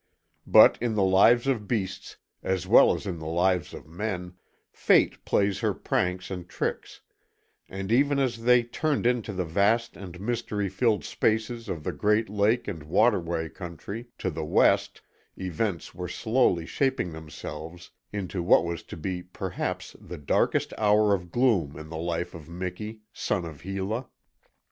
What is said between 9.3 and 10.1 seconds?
the vast